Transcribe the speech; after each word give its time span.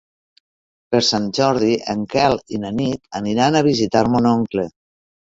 Per 0.93 0.99
Sant 1.07 1.25
Jordi 1.39 1.67
en 1.93 1.99
Quel 2.13 2.37
i 2.57 2.59
na 2.63 2.71
Nit 2.77 3.19
aniran 3.19 3.57
a 3.59 3.61
visitar 3.67 4.03
mon 4.15 4.31
oncle. 4.31 4.65